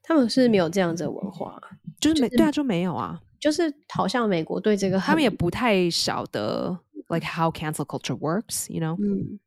[0.08, 1.60] 他们是没有这样子的文化，
[2.00, 8.96] 就是没、就是、对啊，就没有啊，就是好像美国对这个，他们也不太晓得，like how cancel culture works，you know？
[9.04, 9.38] 嗯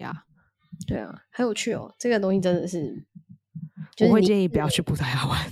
[0.00, 0.14] ，Yeah，
[0.86, 3.04] 对啊，很有趣哦，这个东西真的是，
[4.00, 5.38] 我会建议不要去葡萄牙玩。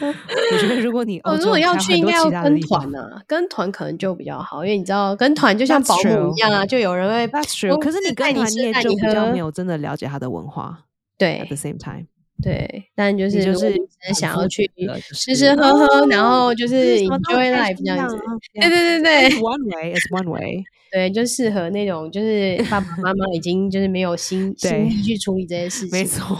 [0.00, 7.28] 我觉得如果你哦，如果要去，应该要跟团啊，跟团可能就比较好，因为你知道，跟团就像保姆一样啊，就有人会。
[7.28, 7.78] That's true。
[7.78, 10.85] 可是你跟团，你也就比较没有真的了解他的文化。
[11.18, 12.06] 对，at the same time，
[12.42, 13.74] 对，但就是就是
[14.14, 14.70] 想要去
[15.14, 18.18] 吃吃喝喝，然后就是 enjoy life 这样子。
[18.54, 20.62] 对对对对，one way，it's one way。
[20.92, 26.34] 对，就适合那种就是爸爸妈妈已经就是没有心 心力去处理这些事情，没错，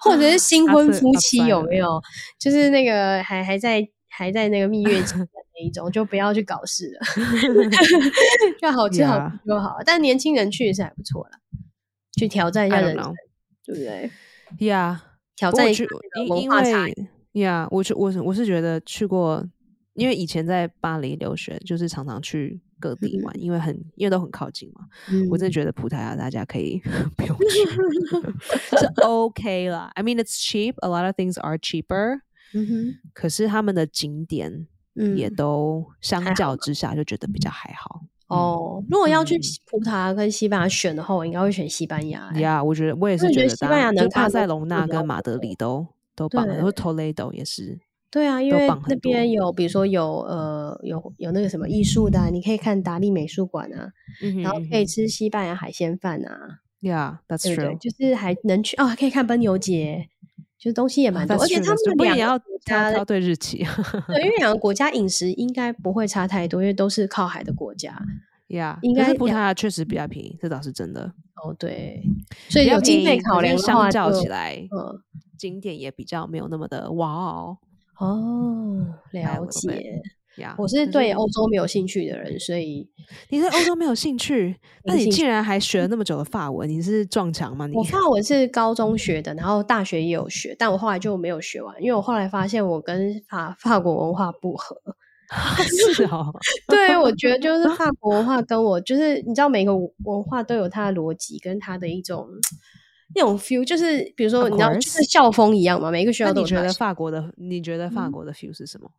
[0.00, 2.00] 或者是新婚夫妻有没有？
[2.38, 5.26] 就是那个还还在还在那个蜜月期的
[5.56, 7.00] 那一种，就不要去搞事了，
[8.60, 9.76] 就好吃好就好。
[9.84, 11.38] 但年轻人去也是还不错啦，
[12.18, 13.14] 去挑战一下人生。
[13.64, 14.10] 对不对
[14.58, 14.98] ？Yeah，
[15.36, 15.84] 挑战一下
[16.28, 16.94] 文化差异。
[17.32, 19.44] Yeah，我去，我是我是觉得去过，
[19.94, 24.86] 因为以前在巴黎留学，就是常常去各地玩，嗯、因为很因为都很靠近嘛。
[25.10, 26.80] 嗯、我真的觉得葡萄牙大家可以
[27.16, 29.90] 不用去，是 OK 啦。
[29.94, 32.20] I mean it's cheap, a lot of things are cheaper。
[32.52, 34.68] 嗯哼，可是他们的景点
[35.16, 38.02] 也都相较之下就觉得比较还好。
[38.34, 39.38] 哦，如果要去
[39.70, 42.32] 葡萄牙跟西班牙选的话，我应该会选西班牙。
[42.38, 47.78] 呀，我觉得我也是觉得西班牙能巴塞隆纳跟马德里都都棒，然后 Toledo 也是。
[48.10, 53.90] 对啊，因为那边有，比如说有呃有有那个什么艺术的，你可以看达利美术馆啊，
[54.40, 56.60] 然后可以吃西班牙海鲜饭啊。
[56.80, 57.76] Yeah，that's true。
[57.78, 60.06] 就是还能去哦，还可以看奔牛节，
[60.64, 63.58] 就是东西也蛮多，而且他们两个也要挑对日期。
[64.08, 67.94] 对，因为两个国家饮食应该不会差太多，因为都是靠海的国家。
[68.46, 71.12] 呀，应该是葡萄牙确实比较便宜，这倒是真的。
[71.34, 72.02] 哦，对，
[72.48, 74.98] 所以有经费考量的话，相较起来，嗯，
[75.36, 77.58] 景点也比较没有那么的哇哦。
[77.98, 80.00] 哦，了解。
[80.36, 82.88] 呀，我是对欧洲没有兴趣的人，所以
[83.30, 84.56] 你对欧洲没有兴趣？
[84.84, 87.66] 那你竟然还学了那么久的法文，你是撞墙吗？
[87.66, 94.76] 你我法文是高中学的，然后大学也有学，但我后来就没有学完，因为我后来发现我跟法法国文化不合。
[95.94, 96.26] 是哦，
[96.68, 102.28] 对，我觉得就是法国文化跟我就是，你知道每个文化都有它的逻辑跟它的一种
[103.14, 106.42] 那种 feel，就是比如说你知道就是校风一样嘛，每一个学校都。
[106.42, 107.32] 你觉得法国的？
[107.36, 108.90] 你觉得法国的 feel 是什么？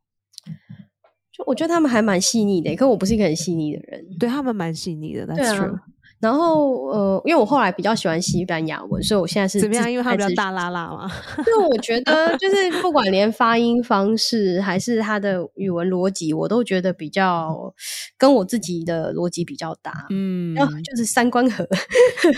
[1.35, 4.05] 就我觉得他们还蛮细腻的，可我不是一个很细腻的人。
[4.17, 5.77] 对，他们蛮细腻的，That's true。
[6.19, 9.91] 然后呃，因为我后来比较喜欢西班牙文，所以我现在是怎么样？
[9.91, 11.11] 因为它比较大拉拉嘛。
[11.45, 17.73] 就我觉得，就是不管连发音方式还是它的语文逻辑，我都觉得比较
[18.17, 20.07] 跟我自己的逻辑比较搭。
[20.09, 21.67] 嗯，然后就是三观合。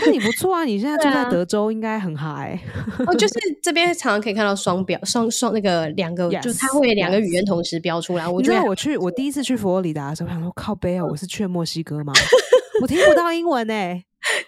[0.04, 0.64] 那你不错啊！
[0.64, 2.58] 你现在 住在德州，应该很嗨。
[3.06, 8.28] 哦，就是这边常常可以看到双标，双双那个两个，就他会两个语言同时标出来。
[8.28, 12.12] 我觉得我去，我第一次去佛罗里达的时候，我想说靠背啊，我是去墨西哥吗？
[12.80, 14.04] 我听不到英文诶、欸，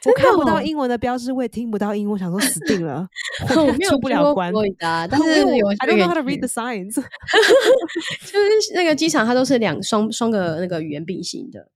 [0.06, 3.06] 我看不到英文的标志，我也听不到英文，我想说死定了，
[3.56, 4.52] 我出不了关。
[4.78, 11.68] 但是有 I don't know how to read the signs， 就是那个机场它都是两双双个那个语言并行的，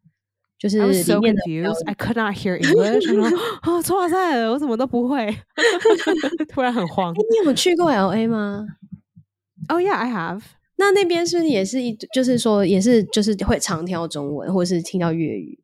[0.58, 1.42] 就 是里面的。
[1.86, 3.08] I could not hear English。
[3.62, 5.34] 哦，哇塞，我怎么都不会，
[6.48, 7.12] 突然很慌。
[7.14, 8.66] 你有去过 LA 吗
[9.68, 10.42] ？Oh yeah, I have。
[10.76, 15.58] 那那边是不是也是一，就是说也是就是会常听到中文，或者是听到粤语？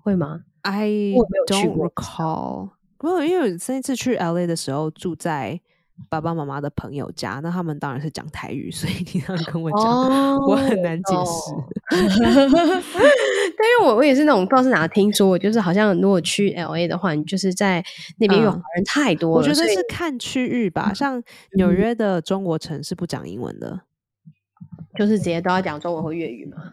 [0.00, 1.14] 会吗？I
[1.46, 2.70] don't recall。
[2.98, 5.60] 不过因为上一次去 LA 的时候住在
[6.08, 11.52] 爸爸妈妈的朋友家，那他们当然是讲台语，所以你这样跟我讲，哦、我很难解释。
[11.52, 17.84] 哦、但因为我我也是那种不知道是哪听说，就是好像如果去 LA 的话，你就是在
[18.18, 19.36] 那边有华人太多了。
[19.36, 21.22] 我觉得是看区域吧，像
[21.56, 23.80] 纽约的中国城是不讲英文的，
[24.24, 26.72] 嗯、就是直接都要讲中文或粤语嘛。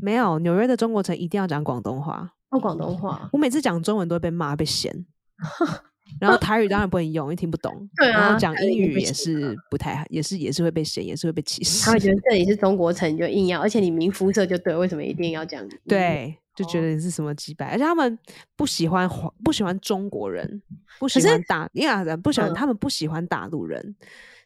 [0.00, 2.32] 没有，纽约的中国城一定要讲广东话。
[2.52, 3.28] 哦，广东话。
[3.32, 5.04] 我每次讲中文都会被骂，被嫌。
[6.20, 7.88] 然后台语当然不能用，因为听不懂。
[7.96, 11.84] 对啊，然后讲英语也是不太好，也是也是会被嫌，也是会被歧视。
[11.84, 15.66] 他会觉得 这里是中国城，就硬要，而且你明肤色就对，为什么一定要讲？
[15.88, 18.16] 对，就觉得你是什么几百，而且他们
[18.54, 19.08] 不喜欢
[19.42, 20.62] 不喜欢中国人，
[20.98, 23.96] 不喜欢大，因为人不喜欢他们不喜欢大陆人，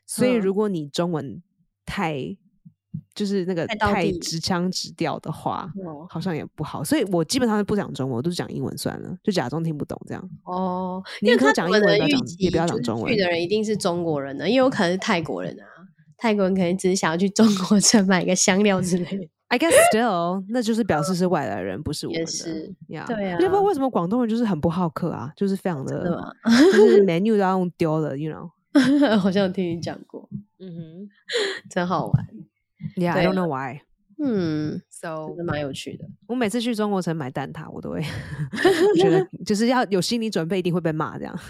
[0.06, 1.42] 所以如果你中文
[1.84, 2.36] 太。
[3.14, 5.70] 就是那个太直腔直调的话，
[6.08, 10.30] 好像也不好，所以我基本上是不讲中文，我都是讲英文算了，就假装听不懂这样。
[10.44, 11.98] 哦，你可以讲英文，
[12.38, 13.12] 也不要讲中文。
[13.12, 15.64] 去的人一定是中国人呢，因为有可能是泰国人啊，
[16.16, 19.28] 泰国人可能只是想要去中国 城买个香料之类的。
[19.48, 22.20] I guess still，那就是表示是外来人，不是我们的。
[22.20, 23.38] 也是，呀，对啊。
[23.38, 26.04] 就不知道为什么广东人就是很不好客啊，就是非常的，
[26.72, 28.50] 就是 menu 都要用丢了，you know。
[29.18, 30.28] 好像有听你讲过，
[30.58, 31.08] 嗯哼，
[31.70, 32.26] 真好玩。
[32.96, 33.80] Yeah, I don't know why.
[34.18, 36.06] 嗯，So 真的蛮有趣的。
[36.26, 38.02] 我每次去中国城买蛋挞，我都会
[38.96, 41.38] 觉得就是要有心理准备，一定会被骂这样。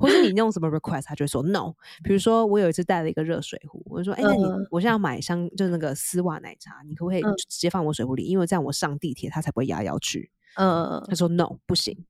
[0.00, 1.74] 或是你用什么 request，他就会说 no。
[2.02, 8.24] 比如说我有一次带了一个热水壶，我就说：“哎、欸，那你我现在要买香，就是那个丝袜奶茶，你可不可以直接放我水壶里？
[8.24, 12.06] 因为这样我上地铁，他才不会压腰去。”嗯，他说 no，不行。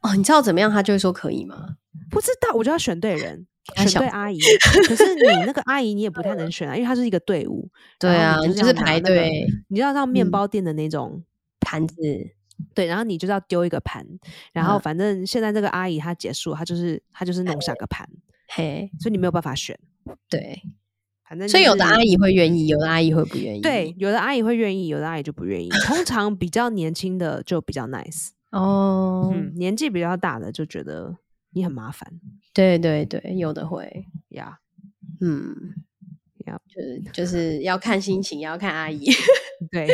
[0.00, 1.76] 哦，你知道怎么样，他就会说可以吗？
[2.08, 3.48] 不知道，我就要选对人。
[3.76, 4.38] 选对阿姨，
[4.86, 7.68] 可是你那个阿姨你也不太能 选啊，因为她是一个队伍。
[7.98, 9.46] 对啊，你就是排队。
[9.68, 11.22] 你知道像面包店的那种
[11.60, 11.94] 盘子，
[12.74, 14.06] 对，然后你就是要丢一个盘，
[14.52, 18.08] 然后反正现在这个阿姨她结束，她就是她就是弄下个盘，
[18.48, 19.78] 嘿，所以你没有办法选。
[20.28, 20.62] 对，
[21.28, 23.60] 反正所以有的阿姨会愿意，有的阿姨会不愿意。
[23.60, 25.68] 对，有的阿姨会愿意，有的阿姨就不愿意。
[25.86, 31.16] 通常比较年轻的就比较 nice 哦，嗯，年纪比较大的就觉得。
[31.50, 32.10] 你很麻烦，
[32.52, 34.58] 对对对，有的会呀
[35.20, 35.26] ，yeah.
[35.26, 35.54] 嗯，
[36.46, 39.06] 要.就是就是要看心情，也要看阿姨，
[39.72, 39.88] 对，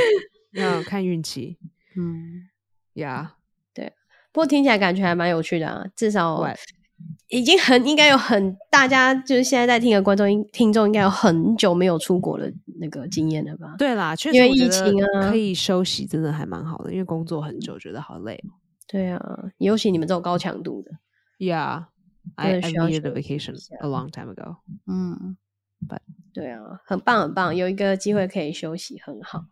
[0.52, 1.58] 要看运气，
[1.96, 2.48] 嗯，
[2.94, 3.36] 呀，
[3.72, 3.92] 对。
[4.32, 6.44] 不过听起来感觉还蛮有趣的啊，至少
[7.28, 13.74] 已经很应该有很大家就是现在在听的观众听众应该有很久没有出国的那个经验了吧？
[13.78, 18.42] 对啦，确实因为疫情啊，可以休息，真的还蛮好的，因为工作很久，觉得好累。
[18.86, 20.90] 对啊，尤其你们这种高强度的。
[21.38, 21.84] Yeah,
[22.36, 24.56] I, I needed a vacation a long time ago.
[24.86, 25.36] 嗯
[25.86, 26.00] ，But
[26.32, 29.46] 对啊，很棒很棒，有一个机会可以休息，很好。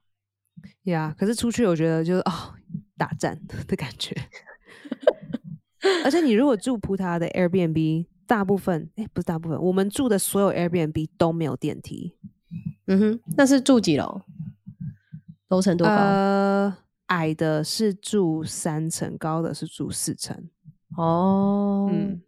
[0.84, 2.54] Yeah，可是出去我觉得就是哦，
[2.96, 4.16] 打战的感觉。
[6.04, 12.16] 而且你如果住葡萄的 Airbnb，大部分哎不是大部分，我们住的所有 Airbnb 都没有电梯。
[12.86, 14.22] 嗯哼，那是住几楼？
[15.48, 15.94] 楼层多高？
[15.94, 20.48] 呃，矮的是住三层，高的是住四层。
[20.96, 22.20] 哦，嗯，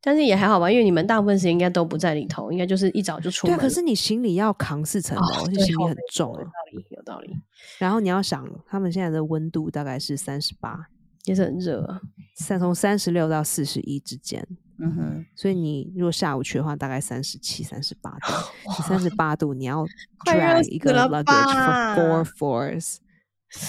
[0.00, 3.56] 但是也还好吧，因为你们大部分时间应该都不在里头，应该就是一早就出门。
[3.56, 7.36] 对，可是你行李要扛四层楼，而且行李很重，有道理，有道理。
[7.78, 10.86] 然后你要想，他们现在的温度大概是三十八，
[11.24, 12.00] 也是很热啊，
[12.36, 14.46] 三从三十六到四十一之间。
[14.78, 18.30] 嗯哼，所以你如果下午去的话，大概三十七、三十八度。
[18.86, 19.86] 三十八度，你要
[20.26, 22.96] drag 一个 luggage for four floors，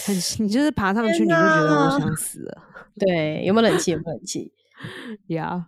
[0.05, 2.63] 很，你就是爬上去，你就觉得我想死了。
[2.99, 3.91] 对，有没有冷气？
[3.91, 4.51] 有没有冷气？
[5.27, 5.67] 呀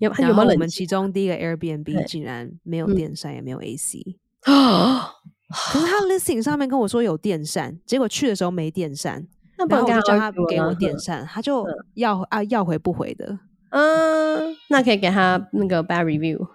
[0.00, 0.54] Yeah， 有有没有冷气？
[0.54, 4.18] 我们其中第一个 Airbnb 竟然没有电扇，也没有 AC。
[4.44, 5.12] 啊！
[5.48, 9.26] 可是他 listing 上面跟我说有电扇，结果去的时候没电扇。
[9.58, 13.38] 那然后我就叫他给我电扇，他就要啊要回不回的。
[13.70, 16.46] 嗯，那可以给他那个 bad review。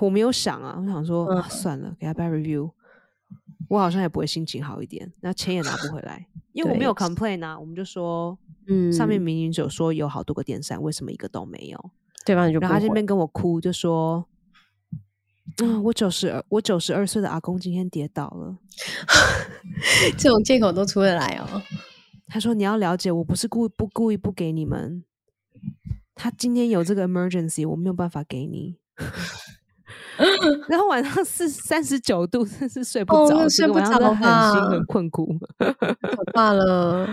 [0.00, 2.70] 我没有想啊，我想说算了，给他 bad review。
[3.68, 8.38] 我好像也不会心情好一点，那钱也拿不回来， 因为我没有 complain 啊，我们就说。
[8.70, 11.90] 嗯，上面明明就说有好多个电扇，为什么一个都没有？
[12.26, 12.60] 对方就？
[12.60, 14.28] 然后他这边跟我哭，就说
[15.64, 18.58] ：“嗯，我九十二，我九十二岁的阿公今天跌倒了。
[20.18, 21.62] ”这种借口都出得来哦。
[22.28, 25.02] 他说：“你要了解，我不是故意不故意不给你们。
[26.14, 28.76] 他今天有这个 emergency，我没有办法给你。
[30.68, 37.08] 然后晚上是三十九度，真是睡不着，哦、睡不着，很心很困苦，可怕了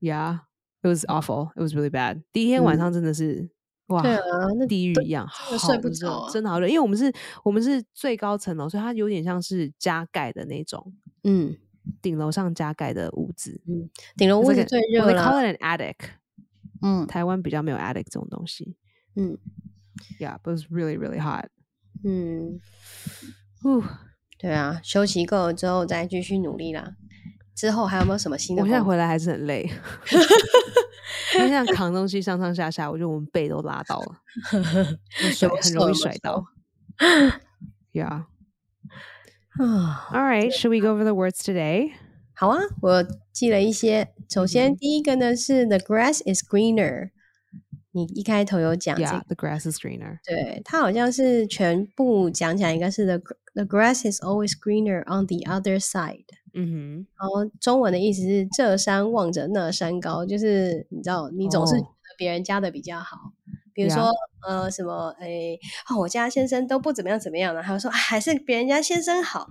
[0.00, 0.46] 呀。”
[0.82, 1.50] It was awful.
[1.56, 2.22] It was really bad.
[2.32, 3.50] 第一天晚上真的是、嗯、
[3.88, 4.22] 哇，对啊，
[4.58, 6.66] 那地狱一样，好睡不着、啊，真的好热。
[6.66, 7.12] 因为我们是，
[7.44, 10.94] 我们是最高层楼，所以它有点像是加盖的那种，
[11.24, 11.54] 嗯，
[12.00, 13.60] 顶楼上加盖的屋子。
[13.68, 15.12] 嗯，顶楼屋子最热了。
[15.12, 15.96] They call it an attic。
[16.80, 18.78] 嗯，台湾比较没有 attic 这种东西。
[19.16, 19.36] 嗯
[20.18, 21.50] ，Yeah, but it was really, really hot。
[22.04, 22.60] 嗯，
[23.62, 23.82] 哦，
[24.38, 26.94] 对啊，休息够了之后再继续努力啦。
[27.54, 28.62] 之后还有没有什么新的？
[28.62, 29.70] 我现在回来还是很累，
[31.36, 34.16] 因为像扛东西上上下下，我觉得我们背都拉到了，
[35.32, 36.42] 甩 很容易甩到。
[37.92, 38.24] Yeah.
[39.58, 40.50] All right.
[40.50, 41.92] Should we go over the words today?
[42.34, 44.14] 好啊，我记了一些。
[44.30, 47.10] 首先第一个呢是 The grass is greener。
[47.92, 50.18] 你一开头有讲，Yeah, the grass is greener。
[50.24, 53.18] 对，它好像是全部讲起来应该是 the
[53.54, 56.24] the grass is always greener on the other side。
[56.54, 63.16] 嗯哼，然后中文的意思是这山望着那山高，就是你知道，你总是觉得别人家的比较好。
[63.16, 63.32] Oh.
[63.72, 64.10] 比如说.
[64.48, 65.60] 呃什么诶、
[65.90, 69.46] 哦，我家先生都不怎么样怎么样的，还有说还是别人家先生好，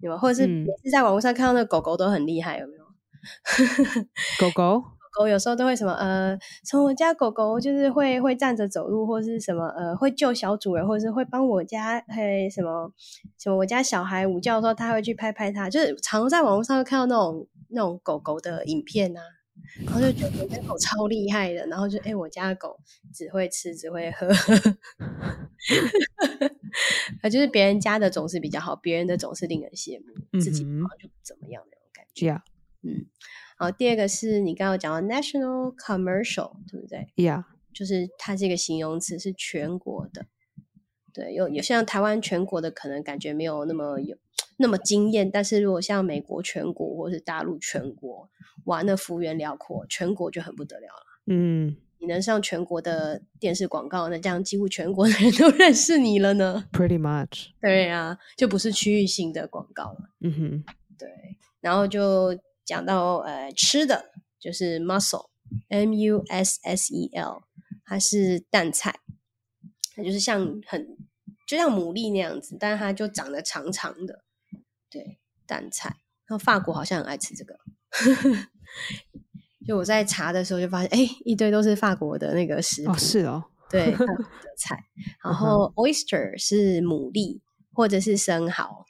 [0.00, 0.18] 有没有？
[0.18, 2.82] 或者是每次在网络上看到那个狗狗都很厉害，有没有？
[4.40, 4.82] 狗狗。
[5.12, 12.92] 狗有时候都会什么呃，从我家狗狗就是会会站着走路，或是什么呃，会救小主人，或者是会帮我家嘿什么
[13.38, 19.20] 什么我家小孩午觉的时候，他会去拍拍它，就是常在网络上会看到那种那种狗狗的影片啊，
[19.84, 22.78] 然后就觉得我家狗超厉害的，然后就哎、欸，我家的狗
[23.12, 24.26] 只会吃只会喝，
[27.22, 32.42] 啊， 就是别人家的总是比较好，别人的总是令人羡慕，嗯、自己好像就不怎么样那种感觉.
[32.82, 33.06] 嗯。
[33.62, 40.26] 好，第二个是你刚刚讲到 national commercial，对不对？Yeah，就是它这个形容词是全国的。
[41.14, 44.16] 对，有有像台湾全国的，可能感觉没有那么有
[44.56, 48.28] 那么惊艳，但是如果像美国全国或是大陆全国，
[48.64, 51.22] 哇，那幅员辽阔，全国就很不得了了。
[51.28, 56.64] 嗯，你能上全国的电视广告，那这样几乎全国的人都 认识你了呢。
[56.72, 57.50] Pretty much。
[57.60, 60.10] 对啊，就不是区域性的广告了。
[60.20, 60.64] 嗯哼，
[60.98, 61.08] 对，
[61.60, 62.36] 然后就。
[62.64, 67.42] 讲到呃吃的就是 mussel，M U S S E L，
[67.84, 69.00] 它是淡菜，
[69.94, 70.96] 它就是像很
[71.46, 74.24] 就像牡蛎那样子，但是它就长得长长的，
[74.90, 75.88] 对，淡菜。
[76.26, 77.58] 然后法国好像很爱吃这个，
[79.66, 84.78] 就我在查的时候就发现，哎，一堆都是法国的那个食谱，哦，是哦，对， 法国的菜。
[85.22, 87.40] 然后 oyster 是牡蛎
[87.72, 88.86] 或者是生蚝。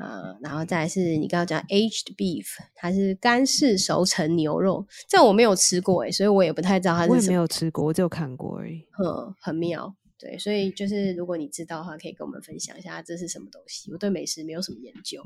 [0.00, 7.16] 呃，然后再来是你刚刚讲 aged beef，它是干式熟成牛肉，这我没有吃过诶，所以我也不太知道它是什么。
[7.18, 8.86] 我也没有吃过，我只有看过而已。
[9.04, 13.92] 嗯，很妙，对，所以就是如果你知道的话，可以跟我们分享一下这是什么东西。
[13.92, 15.22] 我对美食没有什么研究，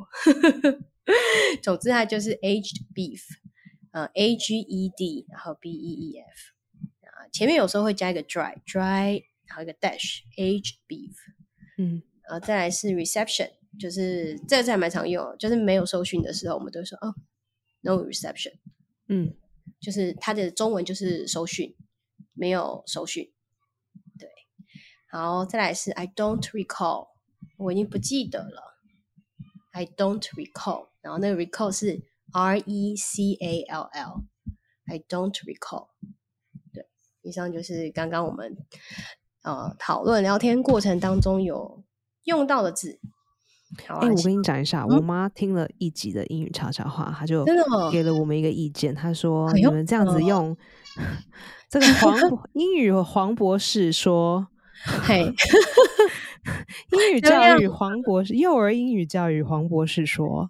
[1.62, 3.20] 总之它就是 aged beef，
[3.92, 11.14] 呃，A G E D，然后 B E E F，啊，前面有时候会加一个 dry dry，然后一个 dash，aged beef，
[11.78, 13.50] 嗯，然后再来是 reception。
[13.78, 17.14] 就是这个字还蛮常用，就是没有收讯的时候，我们都会说哦
[17.80, 18.52] ，no reception，
[19.08, 19.34] 嗯，
[19.80, 21.74] 就是它的中文就是收讯，
[22.32, 23.32] 没有收讯，
[24.18, 24.28] 对。
[25.10, 27.08] 好，再来是 I don't recall，
[27.56, 28.78] 我已经不记得了
[29.72, 32.00] ，I don't recall，然后那个 recall 是
[32.32, 35.88] R E C A L L，I don't recall，
[36.72, 36.86] 对。
[37.22, 38.56] 以上就是刚刚我们
[39.42, 41.82] 呃讨论聊天过程当中有
[42.24, 43.00] 用到的字。
[43.88, 47.44] 哎、我跟你讲一下，嗯、我妈听了一集的英语悄悄话，她就
[47.90, 48.94] 给了我们一个意见。
[48.94, 50.56] 她说：“你们这样子用
[51.68, 52.16] 这个黄
[52.54, 54.46] 英语，黄博士说，
[54.84, 55.32] 嘿，
[56.92, 60.48] 英语教育黄博士，幼儿英语教育黄博士说，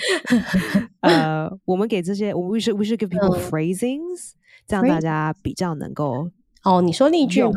[1.00, 4.34] 呃，我们给这些，we should we should give people phrasings，、嗯、
[4.66, 6.30] 这样大家比较能够。”
[6.68, 7.50] 哦，你说例句吗？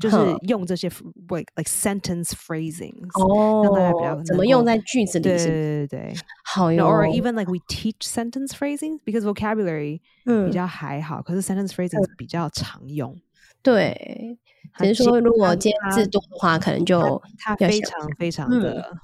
[0.00, 0.16] 就是
[0.48, 0.88] 用这些
[1.28, 5.24] like like sentence phrasing 哦，让大家比较怎么用在句子里？
[5.24, 6.88] 对对对，好用。
[6.88, 13.14] Or even like we teach sentence phrasing because vocabulary 比较还好，可是 sentence phrasing 比较常用。
[13.64, 14.38] 对，
[14.78, 18.96] 只是说如果今天制度的话，可能就他非常非常的。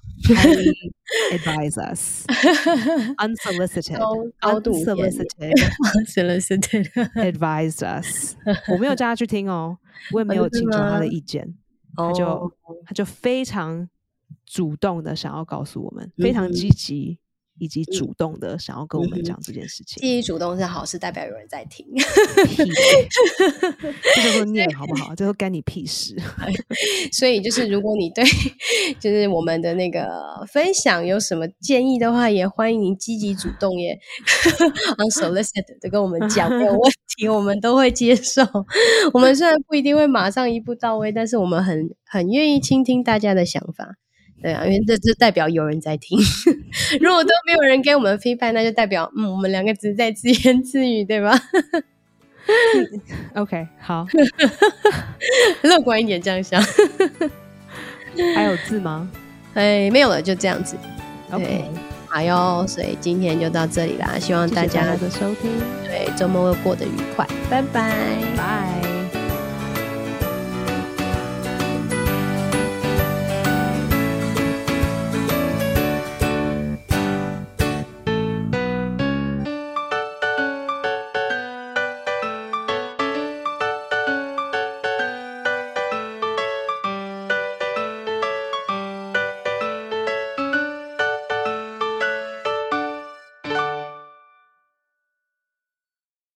[1.32, 2.26] Advise us
[3.16, 3.98] unsolicited,
[4.42, 5.54] unsolicited,
[5.96, 8.36] unsolicited advised us。
[8.70, 9.78] 我没有叫他去听哦，
[10.12, 11.54] 我也没有请求他的意见，
[11.96, 12.52] 他就
[12.84, 13.88] 他就非常
[14.44, 17.18] 主动的想要告诉我们，非常积极。
[17.61, 21.86] 以及主动的想要跟我们讲这件事情，积极主动是好事，代表有人在听。
[24.16, 25.14] 这 叫做念好不好？
[25.14, 26.16] 这都干你屁事。
[27.12, 28.24] 所以就是，如果你对
[28.98, 30.08] 就是我们的那个
[30.50, 33.98] 分享有什么建议的话，也欢迎您积极主动耶，
[34.98, 38.42] unsolicited 的跟我们讲，没有问题，我们都会接受。
[39.12, 43.96] 我们虽然不一定会马上一步到位，但是我们很很愿意倾听大家的想法。
[44.43, 46.18] 对啊，因为这这代表有人在听。
[47.01, 51.38] 如果都没有人给我们批判，那就代表嗯，我们两个只是在自言自语，对吧
[53.34, 54.07] ？OK，好，
[55.62, 56.62] 乐观一点这样想。
[58.34, 59.09] 还有字吗？
[59.55, 60.76] 哎，没有了，就这样子。
[61.30, 61.64] OK，
[62.09, 65.51] 好哟，所以今天就到这里啦，希望大家的收听，
[65.84, 68.89] 对，周末会过得愉快，拜拜，拜。